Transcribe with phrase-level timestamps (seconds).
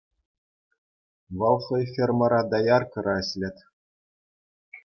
[1.37, 3.57] Вӑл хӑй фермӑра дояркӑра ӗҫлет.